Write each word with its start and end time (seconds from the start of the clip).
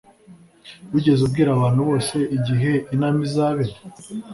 Wigeze 0.91 1.21
ubwira 1.23 1.49
abantu 1.53 1.79
bose 1.89 2.15
igihe 2.37 2.71
inama 2.95 3.19
izabera 3.27 3.75